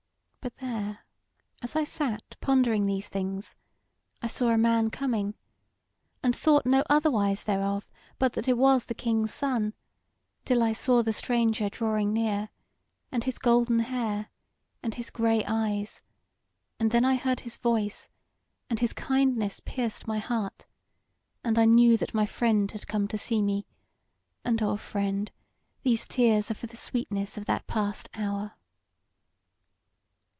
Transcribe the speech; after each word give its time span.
"But 0.43 0.57
there 0.57 1.05
as 1.61 1.75
I 1.75 1.83
sat 1.83 2.35
pondering 2.41 2.87
these 2.87 3.07
things, 3.07 3.53
I 4.23 4.27
saw 4.27 4.47
a 4.49 4.57
man 4.57 4.89
coming, 4.89 5.35
and 6.23 6.35
thought 6.35 6.65
no 6.65 6.83
otherwise 6.89 7.43
thereof 7.43 7.87
but 8.17 8.33
that 8.33 8.47
it 8.47 8.57
was 8.57 8.85
the 8.85 8.95
King's 8.95 9.31
Son, 9.31 9.75
till 10.43 10.63
I 10.63 10.73
saw 10.73 11.03
the 11.03 11.13
stranger 11.13 11.69
drawing 11.69 12.11
near, 12.11 12.49
and 13.11 13.23
his 13.23 13.37
golden 13.37 13.79
hair, 13.79 14.29
and 14.81 14.95
his 14.95 15.11
grey 15.11 15.43
eyes; 15.45 16.01
and 16.79 16.89
then 16.89 17.05
I 17.05 17.17
heard 17.17 17.41
his 17.41 17.57
voice, 17.57 18.09
and 18.67 18.79
his 18.79 18.93
kindness 18.93 19.59
pierced 19.59 20.07
my 20.07 20.17
heart, 20.17 20.65
and 21.43 21.59
I 21.59 21.65
knew 21.65 21.97
that 21.97 22.15
my 22.15 22.25
friend 22.25 22.71
had 22.71 22.87
come 22.87 23.07
to 23.09 23.17
see 23.19 23.43
me; 23.43 23.67
and 24.43 24.59
O, 24.63 24.75
friend, 24.75 25.29
these 25.83 26.07
tears 26.07 26.49
are 26.49 26.55
for 26.55 26.65
the 26.65 26.77
sweetness 26.77 27.37
of 27.37 27.45
that 27.45 27.67
past 27.67 28.09
hour!" 28.15 28.53